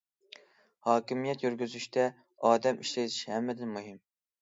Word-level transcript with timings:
ھاكىمىيەت 0.87 1.45
يۈرگۈزۈشتە 1.47 2.09
ئادەم 2.51 2.83
ئىشلىتىش 2.83 3.23
ھەممىدىن 3.37 3.75
مۇھىم. 3.79 4.07